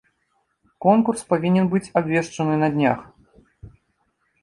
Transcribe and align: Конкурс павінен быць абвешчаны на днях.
Конкурс 0.85 1.21
павінен 1.35 1.69
быць 1.75 1.83
абвешчаны 2.03 2.59
на 2.65 2.73
днях. 2.75 2.99